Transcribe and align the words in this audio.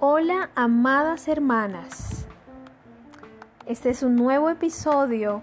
Hola 0.00 0.50
amadas 0.54 1.26
hermanas, 1.26 2.28
este 3.66 3.90
es 3.90 4.04
un 4.04 4.14
nuevo 4.14 4.48
episodio 4.48 5.42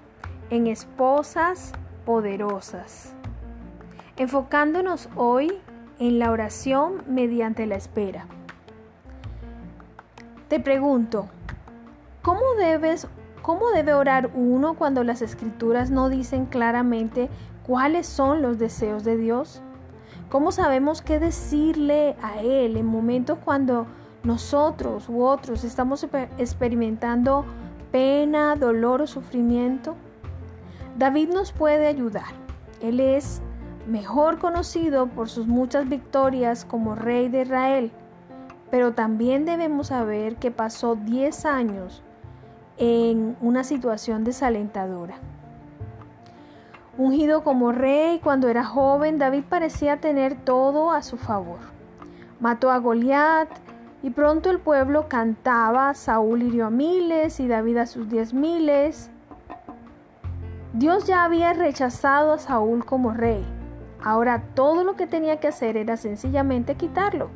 en 0.50 0.68
Esposas 0.68 1.74
Poderosas, 2.06 3.14
enfocándonos 4.16 5.10
hoy 5.18 5.52
en 6.00 6.20
la 6.20 6.32
oración 6.32 7.04
mediante 7.06 7.66
la 7.66 7.76
espera. 7.76 8.28
Te 10.48 10.62
pregunto, 10.62 11.28
¿cómo 12.22 12.40
debes 12.58 13.10
cómo 13.42 13.72
debe 13.72 13.94
orar 13.94 14.32
uno 14.36 14.76
cuando 14.76 15.04
las 15.04 15.22
escrituras 15.22 15.92
no 15.92 16.08
dicen 16.08 16.46
claramente 16.46 17.30
cuáles 17.68 18.08
son 18.08 18.42
los 18.42 18.58
deseos 18.58 19.04
de 19.04 19.18
Dios? 19.18 19.62
¿Cómo 20.30 20.54
sabemos 20.54 21.02
qué 21.02 21.20
decirle 21.20 22.16
a 22.22 22.42
Él 22.42 22.78
en 22.78 22.86
momentos 22.86 23.38
cuando 23.44 23.86
nosotros 24.26 25.08
u 25.10 25.24
otros 25.24 25.64
estamos 25.64 26.06
experimentando 26.38 27.46
pena, 27.92 28.56
dolor 28.56 29.02
o 29.02 29.08
sufrimiento, 29.08 29.96
David 30.98 31.30
nos 31.30 31.52
puede 31.52 31.88
ayudar. 31.88 32.34
Él 32.82 33.00
es 33.00 33.42
mejor 33.88 34.40
conocido 34.40 35.08
por 35.08 35.30
sus 35.30 35.48
muchas 35.48 35.88
victorias 35.88 36.66
como 36.66 36.96
rey 36.96 37.30
de 37.30 37.44
Israel, 37.44 37.92
pero 38.72 38.94
también 38.94 39.46
debemos 39.46 39.88
saber 39.88 40.38
que 40.38 40.52
pasó 40.52 40.96
10 40.96 41.46
años 41.46 42.04
en 42.78 43.38
una 43.42 43.64
situación 43.64 44.24
desalentadora. 44.24 45.16
Ungido 46.98 47.44
como 47.44 47.72
rey 47.72 48.20
cuando 48.24 48.48
era 48.48 48.64
joven, 48.64 49.18
David 49.18 49.44
parecía 49.50 50.00
tener 50.00 50.36
todo 50.36 50.92
a 50.92 51.04
su 51.04 51.18
favor. 51.18 51.60
Mató 52.40 52.72
a 52.72 52.78
Goliat, 52.78 53.50
y 54.06 54.12
pronto 54.12 54.52
el 54.52 54.60
pueblo 54.60 55.08
cantaba, 55.10 55.96
Saúl 55.96 56.44
hirió 56.44 56.68
a 56.68 56.70
miles 56.70 57.40
y 57.40 57.48
David 57.48 57.78
a 57.78 57.86
sus 57.88 58.08
diez 58.08 58.36
miles. 58.36 59.10
Dios 60.74 61.08
ya 61.08 61.24
había 61.24 61.54
rechazado 61.54 62.34
a 62.34 62.38
Saúl 62.38 62.86
como 62.86 63.14
rey. 63.14 63.44
Ahora 64.04 64.44
todo 64.54 64.84
lo 64.84 64.96
que 64.96 65.08
tenía 65.08 65.40
que 65.40 65.48
hacer 65.48 65.76
era 65.76 65.98
sencillamente 65.98 66.76
quitarlo. 66.76 67.32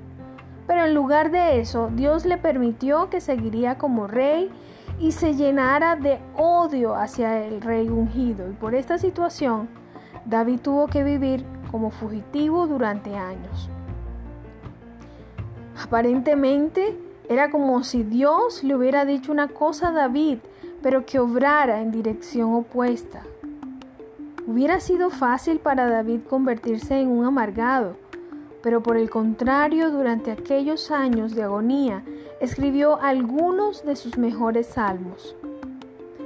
Pero 0.68 0.86
en 0.86 0.94
lugar 0.94 1.32
de 1.32 1.60
eso, 1.60 1.90
Dios 1.96 2.28
le 2.28 2.38
permitió 2.38 3.10
que 3.10 3.20
seguiría 3.20 3.80
como 3.80 4.06
rey 4.06 4.52
y 5.00 5.14
se 5.14 5.34
llenara 5.34 5.96
de 5.96 6.20
odio 6.38 6.94
hacia 6.94 7.48
el 7.48 7.62
rey 7.62 7.90
ungido. 7.90 8.48
Y 8.48 8.54
por 8.54 8.76
esta 8.76 9.00
situación, 9.00 9.70
David 10.24 10.60
tuvo 10.60 10.86
que 10.86 11.04
vivir 11.04 11.44
como 11.72 11.90
fugitivo 11.90 12.68
durante 12.68 13.18
años. 13.18 13.72
Aparentemente 15.82 16.98
era 17.30 17.50
como 17.50 17.84
si 17.84 18.04
Dios 18.04 18.64
le 18.64 18.76
hubiera 18.76 19.06
dicho 19.06 19.32
una 19.32 19.48
cosa 19.48 19.90
a 19.90 19.92
David, 19.92 20.40
pero 20.82 21.06
que 21.06 21.20
obrara 21.20 21.82
en 21.82 21.92
dirección 21.92 22.54
opuesta. 22.54 23.24
Hubiera 24.46 24.82
sido 24.82 25.10
fácil 25.10 25.60
para 25.60 25.88
David 25.88 26.22
convertirse 26.30 27.00
en 27.00 27.08
un 27.08 27.26
amargado, 27.26 27.96
pero 28.62 28.84
por 28.84 28.98
el 28.98 29.10
contrario, 29.10 29.90
durante 29.90 30.32
aquellos 30.32 30.92
años 30.92 31.34
de 31.34 31.44
agonía, 31.44 32.04
escribió 32.42 33.00
algunos 33.02 33.86
de 33.86 33.96
sus 33.96 34.18
mejores 34.18 34.68
salmos. 34.68 35.36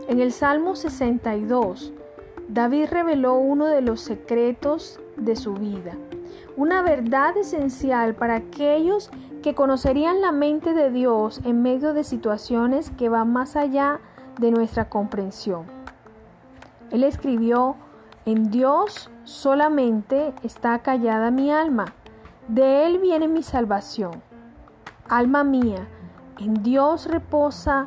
En 0.08 0.20
el 0.20 0.32
Salmo 0.32 0.76
62, 0.76 1.94
David 2.48 2.88
reveló 2.90 3.36
uno 3.36 3.68
de 3.68 3.82
los 3.82 4.02
secretos 4.02 5.00
de 5.16 5.36
su 5.36 5.54
vida, 5.54 5.96
una 6.56 6.82
verdad 6.82 7.38
esencial 7.38 8.16
para 8.16 8.36
aquellos 8.36 9.12
que 9.44 9.54
conocerían 9.54 10.22
la 10.22 10.32
mente 10.32 10.74
de 10.74 10.90
Dios 10.90 11.42
en 11.44 11.62
medio 11.62 11.94
de 11.94 12.04
situaciones 12.04 12.90
que 12.90 13.10
van 13.10 13.32
más 13.32 13.56
allá 13.56 14.00
de 14.40 14.50
nuestra 14.50 14.90
comprensión. 14.90 15.66
Él 16.90 17.04
escribió, 17.04 17.76
en 18.26 18.50
Dios 18.50 19.12
solamente 19.26 20.34
está 20.44 20.80
callada 20.80 21.30
mi 21.30 21.52
alma, 21.52 21.94
de 22.48 22.88
Él 22.88 23.00
viene 23.00 23.28
mi 23.28 23.44
salvación. 23.44 24.24
Alma 25.10 25.44
mía, 25.44 25.88
en 26.40 26.64
Dios 26.64 27.06
reposa 27.08 27.86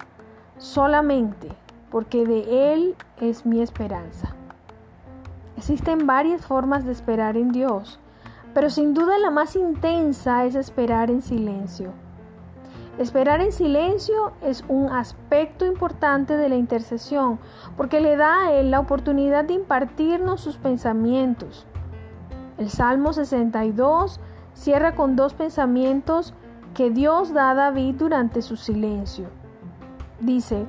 solamente, 0.59 1.49
porque 1.91 2.27
de 2.27 2.75
Él 2.75 2.95
es 3.19 3.47
mi 3.47 3.63
esperanza. 3.63 4.37
Existen 5.57 6.07
varias 6.07 6.45
formas 6.45 6.85
de 6.85 6.93
esperar 6.93 7.39
en 7.39 7.51
Dios 7.51 7.99
pero 8.57 8.71
sin 8.71 8.95
duda 8.95 9.19
la 9.19 9.31
más 9.31 9.55
intensa 9.55 10.47
es 10.47 10.55
esperar 10.55 11.11
en 11.11 11.21
silencio. 11.21 11.93
Esperar 12.97 13.43
en 13.43 13.53
silencio 13.53 14.33
es 14.41 14.65
un 14.67 14.89
aspecto 14.89 15.67
importante 15.67 16.39
de 16.39 16.49
la 16.49 16.57
intercesión 16.57 17.39
porque 17.77 18.01
le 18.01 18.17
da 18.17 18.47
a 18.47 18.53
Él 18.55 18.71
la 18.71 18.81
oportunidad 18.81 19.45
de 19.45 19.53
impartirnos 19.53 20.41
sus 20.41 20.57
pensamientos. 20.57 21.67
El 22.57 22.71
Salmo 22.71 23.13
62 23.13 24.21
cierra 24.55 24.95
con 24.95 25.17
dos 25.17 25.35
pensamientos 25.35 26.33
que 26.73 26.89
Dios 26.89 27.35
da 27.35 27.51
a 27.51 27.55
David 27.55 27.97
durante 27.97 28.41
su 28.41 28.57
silencio. 28.57 29.27
Dice, 30.21 30.65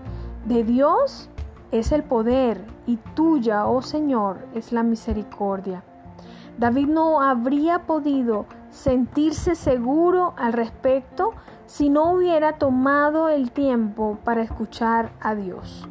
de 0.46 0.66
Dios 0.66 1.30
es 1.72 1.94
el 1.94 2.04
poder 2.04 2.66
y 2.86 2.98
tuya, 3.16 3.66
oh 3.66 3.81
Señor, 3.81 4.40
es 4.56 4.74
la 4.74 4.84
misericordia. 4.84 5.86
David 6.57 6.88
no 6.88 7.22
habría 7.22 7.85
podido 7.85 8.45
sentirse 8.69 9.56
seguro 9.56 10.34
al 10.38 10.53
respecto 10.53 11.34
si 11.66 11.90
no 11.90 12.12
hubiera 12.12 12.53
tomado 12.53 13.29
el 13.29 13.51
tiempo 13.51 14.18
para 14.23 14.41
escuchar 14.41 15.12
a 15.19 15.35
Dios. 15.35 15.88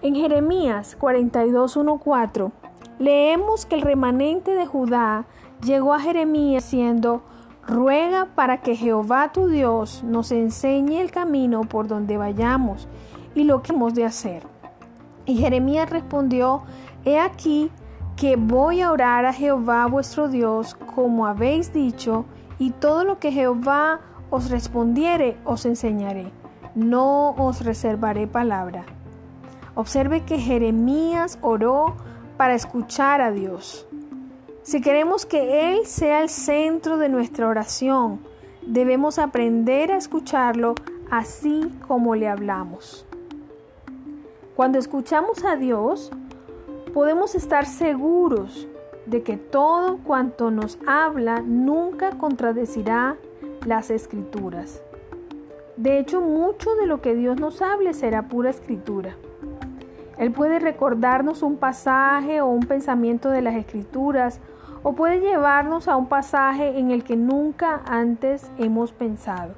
En 0.00 0.14
Jeremías 0.14 0.96
42.1.4 0.98 2.52
leemos 2.98 3.66
que 3.66 3.74
el 3.74 3.82
remanente 3.82 4.52
de 4.52 4.64
Judá 4.66 5.26
llegó 5.64 5.92
a 5.92 6.00
Jeremías 6.00 6.64
diciendo, 6.64 7.22
ruega 7.66 8.28
para 8.34 8.62
que 8.62 8.76
Jehová 8.76 9.32
tu 9.32 9.48
Dios 9.48 10.02
nos 10.04 10.32
enseñe 10.32 11.00
el 11.00 11.10
camino 11.10 11.62
por 11.62 11.88
donde 11.88 12.16
vayamos 12.16 12.88
y 13.34 13.44
lo 13.44 13.62
que 13.62 13.72
hemos 13.72 13.94
de 13.94 14.04
hacer. 14.04 14.46
Y 15.26 15.36
Jeremías 15.36 15.90
respondió, 15.90 16.62
he 17.04 17.18
aquí, 17.18 17.70
que 18.18 18.34
voy 18.34 18.80
a 18.80 18.90
orar 18.90 19.24
a 19.26 19.32
Jehová 19.32 19.86
vuestro 19.86 20.28
Dios 20.28 20.74
como 20.96 21.24
habéis 21.24 21.72
dicho, 21.72 22.24
y 22.58 22.70
todo 22.70 23.04
lo 23.04 23.20
que 23.20 23.30
Jehová 23.30 24.00
os 24.28 24.50
respondiere 24.50 25.36
os 25.44 25.64
enseñaré. 25.64 26.32
No 26.74 27.30
os 27.30 27.64
reservaré 27.64 28.26
palabra. 28.26 28.84
Observe 29.76 30.24
que 30.24 30.38
Jeremías 30.38 31.38
oró 31.42 31.94
para 32.36 32.56
escuchar 32.56 33.20
a 33.20 33.30
Dios. 33.30 33.86
Si 34.62 34.80
queremos 34.80 35.24
que 35.24 35.70
Él 35.70 35.86
sea 35.86 36.20
el 36.20 36.28
centro 36.28 36.98
de 36.98 37.08
nuestra 37.08 37.46
oración, 37.46 38.18
debemos 38.66 39.20
aprender 39.20 39.92
a 39.92 39.96
escucharlo 39.96 40.74
así 41.08 41.70
como 41.86 42.16
le 42.16 42.26
hablamos. 42.28 43.06
Cuando 44.56 44.80
escuchamos 44.80 45.44
a 45.44 45.54
Dios, 45.54 46.10
podemos 46.98 47.36
estar 47.36 47.64
seguros 47.64 48.66
de 49.06 49.22
que 49.22 49.36
todo 49.36 49.98
cuanto 49.98 50.50
nos 50.50 50.80
habla 50.84 51.42
nunca 51.42 52.18
contradecirá 52.18 53.14
las 53.64 53.90
escrituras. 53.90 54.82
De 55.76 56.00
hecho, 56.00 56.20
mucho 56.20 56.74
de 56.74 56.88
lo 56.88 57.00
que 57.00 57.14
Dios 57.14 57.38
nos 57.38 57.62
hable 57.62 57.94
será 57.94 58.26
pura 58.26 58.50
escritura. 58.50 59.14
Él 60.18 60.32
puede 60.32 60.58
recordarnos 60.58 61.44
un 61.44 61.56
pasaje 61.58 62.40
o 62.40 62.48
un 62.48 62.66
pensamiento 62.66 63.30
de 63.30 63.42
las 63.42 63.54
escrituras 63.54 64.40
o 64.82 64.94
puede 64.94 65.20
llevarnos 65.20 65.86
a 65.86 65.94
un 65.94 66.08
pasaje 66.08 66.80
en 66.80 66.90
el 66.90 67.04
que 67.04 67.14
nunca 67.14 67.80
antes 67.86 68.50
hemos 68.58 68.90
pensado. 68.90 69.54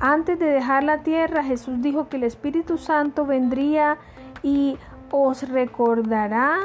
Antes 0.00 0.38
de 0.38 0.46
dejar 0.46 0.84
la 0.84 1.02
tierra, 1.02 1.44
Jesús 1.44 1.82
dijo 1.82 2.08
que 2.08 2.16
el 2.16 2.24
Espíritu 2.24 2.78
Santo 2.78 3.26
vendría 3.26 3.98
y 4.42 4.78
os 5.12 5.46
recordará 5.48 6.58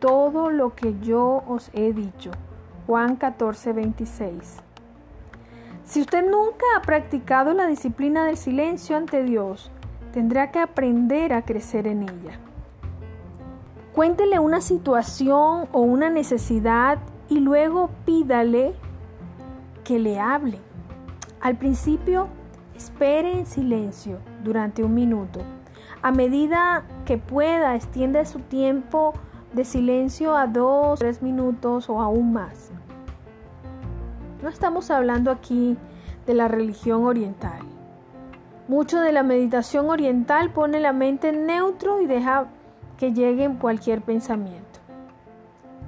todo 0.00 0.50
lo 0.50 0.74
que 0.74 0.98
yo 1.00 1.44
os 1.46 1.70
he 1.74 1.92
dicho. 1.92 2.30
Juan 2.86 3.16
14, 3.16 3.72
26. 3.72 4.56
Si 5.84 6.00
usted 6.00 6.28
nunca 6.28 6.64
ha 6.76 6.82
practicado 6.82 7.52
la 7.52 7.66
disciplina 7.66 8.24
del 8.24 8.38
silencio 8.38 8.96
ante 8.96 9.22
Dios, 9.22 9.70
tendrá 10.12 10.50
que 10.50 10.58
aprender 10.58 11.34
a 11.34 11.42
crecer 11.42 11.86
en 11.86 12.02
ella. 12.02 12.38
Cuéntele 13.94 14.38
una 14.38 14.60
situación 14.60 15.68
o 15.70 15.80
una 15.80 16.08
necesidad 16.08 16.98
y 17.28 17.38
luego 17.40 17.90
pídale 18.06 18.74
que 19.84 19.98
le 19.98 20.18
hable. 20.18 20.58
Al 21.40 21.56
principio, 21.56 22.28
espere 22.74 23.38
en 23.38 23.46
silencio 23.46 24.18
durante 24.42 24.82
un 24.82 24.94
minuto 24.94 25.40
a 26.04 26.10
medida 26.10 26.84
que 27.06 27.16
pueda, 27.16 27.74
extiende 27.74 28.26
su 28.26 28.40
tiempo 28.40 29.14
de 29.54 29.64
silencio 29.64 30.36
a 30.36 30.46
dos, 30.46 30.98
tres 30.98 31.22
minutos 31.22 31.88
o 31.88 31.98
aún 31.98 32.34
más. 32.34 32.70
No 34.42 34.50
estamos 34.50 34.90
hablando 34.90 35.30
aquí 35.30 35.78
de 36.26 36.34
la 36.34 36.46
religión 36.46 37.04
oriental. 37.04 37.60
Mucho 38.68 39.00
de 39.00 39.12
la 39.12 39.22
meditación 39.22 39.88
oriental 39.88 40.52
pone 40.52 40.78
la 40.78 40.92
mente 40.92 41.30
en 41.30 41.46
neutro 41.46 42.02
y 42.02 42.06
deja 42.06 42.48
que 42.98 43.14
llegue 43.14 43.50
cualquier 43.58 44.02
pensamiento. 44.02 44.80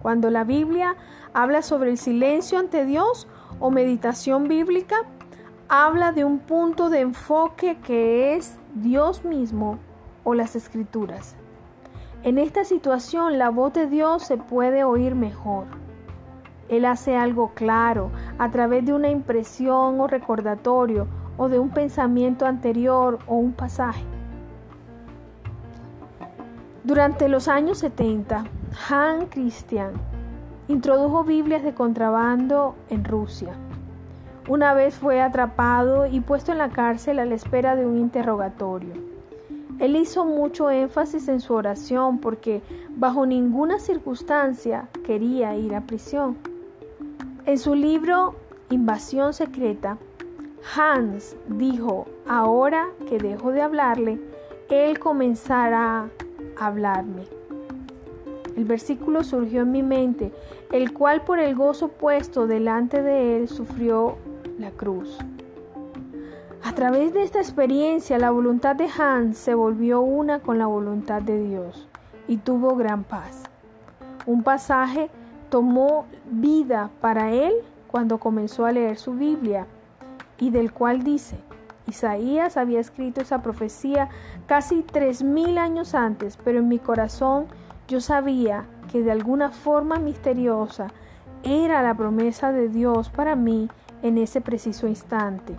Cuando 0.01 0.31
la 0.31 0.45
Biblia 0.45 0.97
habla 1.35 1.61
sobre 1.61 1.91
el 1.91 1.99
silencio 1.99 2.59
ante 2.59 2.87
Dios 2.87 3.29
o 3.61 3.71
meditación 3.71 4.49
bíblica, 4.49 4.97
habla 5.69 6.13
de 6.13 6.25
un 6.25 6.39
punto 6.39 6.89
de 6.89 7.01
enfoque 7.01 7.77
que 7.85 8.35
es 8.35 8.57
Dios 8.73 9.23
mismo 9.23 9.79
o 10.27 10.35
las 10.35 10.57
escrituras. 10.57 11.37
En 12.25 12.37
esta 12.37 12.65
situación 12.65 13.39
la 13.39 13.49
voz 13.49 13.73
de 13.73 13.87
Dios 13.87 14.25
se 14.25 14.37
puede 14.37 14.83
oír 14.83 15.15
mejor. 15.15 15.67
Él 16.69 16.85
hace 16.85 17.17
algo 17.17 17.53
claro 17.55 18.11
a 18.37 18.51
través 18.51 18.85
de 18.85 18.93
una 18.93 19.09
impresión 19.09 20.01
o 20.01 20.09
recordatorio 20.09 21.07
o 21.37 21.49
de 21.49 21.61
un 21.61 21.71
pensamiento 21.71 22.45
anterior 22.45 23.21
o 23.29 23.37
un 23.37 23.53
pasaje. 23.53 24.03
Durante 26.83 27.29
los 27.29 27.47
años 27.47 27.79
70, 27.79 28.47
Han 28.91 29.27
Christian 29.27 29.93
introdujo 30.67 31.23
Biblias 31.23 31.63
de 31.63 31.73
contrabando 31.73 32.75
en 32.91 33.05
Rusia. 33.05 33.55
Una 34.49 34.75
vez 34.75 34.97
fue 34.97 35.21
atrapado 35.21 36.07
y 36.07 36.19
puesto 36.19 36.51
en 36.51 36.59
la 36.59 36.71
cárcel 36.71 37.21
a 37.21 37.25
la 37.25 37.37
espera 37.37 37.77
de 37.77 37.87
un 37.87 37.97
interrogatorio. 37.97 39.16
Él 39.79 39.97
hizo 39.97 40.25
mucho 40.25 40.71
énfasis 40.71 41.29
en 41.29 41.41
su 41.41 41.53
oración 41.53 42.19
porque 42.19 42.63
bajo 42.91 43.27
ninguna 43.27 43.79
circunstancia 43.79 44.89
quería 45.05 45.55
ir 45.57 45.75
a 45.75 45.83
prisión. 45.83 46.39
En 47.45 47.59
su 47.59 47.75
libro 47.75 48.35
Invasión 48.71 49.35
Secreta, 49.35 49.99
Hans 50.75 51.37
dijo, 51.47 52.07
ahora 52.27 52.89
que 53.09 53.19
dejo 53.19 53.53
de 53.53 53.63
hablarle, 53.63 54.21
él 54.71 54.99
comenzará 54.99 56.09
a 56.59 56.67
hablarme. 56.67 57.27
El 58.57 58.65
versículo 58.65 59.23
surgió 59.23 59.63
en 59.63 59.73
mi 59.73 59.83
mente, 59.83 60.33
el 60.73 60.95
cual 60.95 61.23
por 61.23 61.39
el 61.39 61.55
gozo 61.55 61.89
puesto 61.89 62.47
delante 62.47 63.03
de 63.03 63.37
él 63.37 63.49
sufrió 63.49 64.17
la 64.59 64.71
cruz. 64.71 65.19
A 66.67 66.73
través 66.73 67.15
de 67.15 67.23
esta 67.23 67.39
experiencia, 67.39 68.19
la 68.19 68.33
voluntad 68.33 68.75
de 68.75 68.89
Hans 68.99 69.39
se 69.39 69.55
volvió 69.55 70.01
una 70.01 70.41
con 70.41 70.59
la 70.59 70.67
voluntad 70.67 71.23
de 71.23 71.41
Dios 71.41 71.87
y 72.27 72.39
tuvo 72.39 72.75
gran 72.75 73.05
paz. 73.05 73.45
Un 74.27 74.43
pasaje 74.43 75.09
tomó 75.49 76.07
vida 76.29 76.91
para 77.01 77.31
él 77.31 77.53
cuando 77.87 78.19
comenzó 78.19 78.67
a 78.67 78.73
leer 78.73 78.99
su 78.99 79.13
Biblia 79.13 79.69
y 80.39 80.51
del 80.51 80.73
cual 80.73 81.05
dice, 81.05 81.37
Isaías 81.87 82.57
había 82.57 82.81
escrito 82.81 83.21
esa 83.21 83.43
profecía 83.43 84.09
casi 84.47 84.83
tres 84.83 85.23
mil 85.23 85.59
años 85.59 85.95
antes, 85.95 86.37
pero 86.37 86.59
en 86.59 86.67
mi 86.67 86.81
corazón 86.81 87.47
yo 87.87 88.01
sabía 88.01 88.67
que 88.91 89.05
de 89.05 89.13
alguna 89.13 89.53
forma 89.53 90.01
misteriosa 90.01 90.89
era 91.45 91.81
la 91.85 91.95
promesa 91.95 92.51
de 92.51 92.69
Dios 92.69 93.09
para 93.09 93.37
mí 93.37 93.71
en 94.03 94.19
ese 94.19 94.41
preciso 94.41 94.89
instante. 94.89 95.57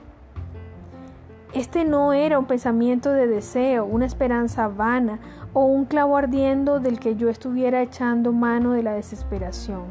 Este 1.57 1.85
no 1.85 2.13
era 2.13 2.37
un 2.37 2.45
pensamiento 2.45 3.09
de 3.11 3.25
deseo, 3.25 3.83
una 3.83 4.05
esperanza 4.05 4.67
vana 4.67 5.17
o 5.53 5.65
un 5.65 5.85
clavo 5.85 6.15
ardiendo 6.15 6.79
del 6.79 6.99
que 6.99 7.15
yo 7.15 7.29
estuviera 7.29 7.81
echando 7.81 8.31
mano 8.31 8.73
de 8.73 8.83
la 8.83 8.93
desesperación, 8.93 9.85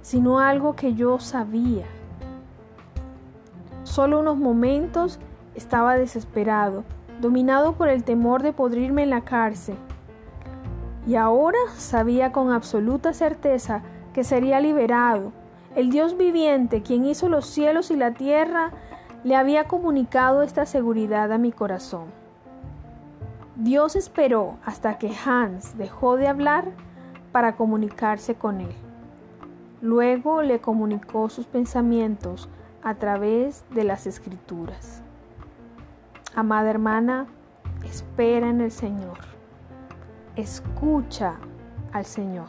sino 0.00 0.38
algo 0.38 0.76
que 0.76 0.94
yo 0.94 1.18
sabía. 1.18 1.86
Solo 3.82 4.20
unos 4.20 4.36
momentos 4.36 5.18
estaba 5.56 5.96
desesperado, 5.96 6.84
dominado 7.20 7.72
por 7.72 7.88
el 7.88 8.04
temor 8.04 8.44
de 8.44 8.52
podrirme 8.52 9.02
en 9.02 9.10
la 9.10 9.22
cárcel. 9.22 9.78
Y 11.04 11.16
ahora 11.16 11.58
sabía 11.76 12.30
con 12.30 12.52
absoluta 12.52 13.12
certeza 13.12 13.82
que 14.14 14.22
sería 14.22 14.60
liberado. 14.60 15.32
El 15.74 15.90
Dios 15.90 16.16
viviente, 16.16 16.82
quien 16.82 17.06
hizo 17.06 17.28
los 17.28 17.44
cielos 17.46 17.90
y 17.90 17.96
la 17.96 18.12
tierra, 18.12 18.70
le 19.24 19.36
había 19.36 19.64
comunicado 19.64 20.42
esta 20.42 20.66
seguridad 20.66 21.32
a 21.32 21.38
mi 21.38 21.52
corazón. 21.52 22.06
Dios 23.56 23.96
esperó 23.96 24.58
hasta 24.64 24.98
que 24.98 25.12
Hans 25.24 25.78
dejó 25.78 26.16
de 26.16 26.28
hablar 26.28 26.66
para 27.32 27.56
comunicarse 27.56 28.34
con 28.34 28.60
él. 28.60 28.74
Luego 29.80 30.42
le 30.42 30.60
comunicó 30.60 31.28
sus 31.28 31.46
pensamientos 31.46 32.48
a 32.82 32.94
través 32.94 33.64
de 33.70 33.84
las 33.84 34.06
escrituras. 34.06 35.02
Amada 36.34 36.70
hermana, 36.70 37.26
espera 37.84 38.48
en 38.48 38.60
el 38.60 38.70
Señor. 38.70 39.18
Escucha 40.36 41.36
al 41.92 42.04
Señor. 42.04 42.48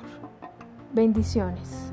Bendiciones. 0.94 1.92